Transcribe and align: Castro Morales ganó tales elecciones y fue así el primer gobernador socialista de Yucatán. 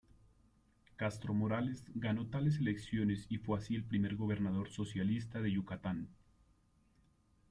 Castro 0.95 1.31
Morales 1.31 1.85
ganó 1.93 2.25
tales 2.25 2.57
elecciones 2.57 3.27
y 3.29 3.37
fue 3.37 3.59
así 3.59 3.75
el 3.75 3.83
primer 3.83 4.15
gobernador 4.15 4.71
socialista 4.71 5.39
de 5.41 5.51
Yucatán. 5.51 6.07